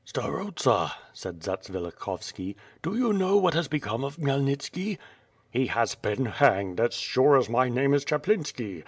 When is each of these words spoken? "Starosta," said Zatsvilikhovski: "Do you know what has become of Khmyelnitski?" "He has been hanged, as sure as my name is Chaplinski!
"Starosta," 0.03 0.93
said 1.13 1.41
Zatsvilikhovski: 1.41 2.55
"Do 2.81 2.95
you 2.97 3.13
know 3.13 3.37
what 3.37 3.53
has 3.53 3.67
become 3.67 4.03
of 4.03 4.17
Khmyelnitski?" 4.17 4.97
"He 5.51 5.67
has 5.67 5.93
been 5.93 6.25
hanged, 6.25 6.79
as 6.79 6.95
sure 6.95 7.37
as 7.37 7.47
my 7.47 7.69
name 7.69 7.93
is 7.93 8.03
Chaplinski! 8.03 8.79